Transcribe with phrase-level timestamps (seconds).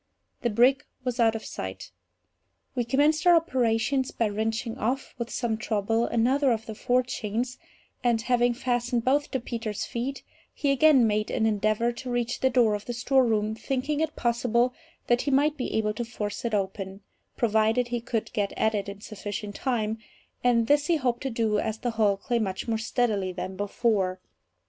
[0.41, 1.91] The brig was out of sight.
[2.73, 7.59] We commenced our operations by wrenching off, with some trouble, another of the forechains;
[8.03, 10.23] and having fastened both to Peters' feet,
[10.55, 14.73] he again made an endeavour to reach the door of the storeroom, thinking it possible
[15.05, 17.01] that he might be able to force it open,
[17.37, 19.99] provided he could get at it in sufficient time;
[20.43, 24.19] and this he hoped to do, as the hulk lay much more steadily than before.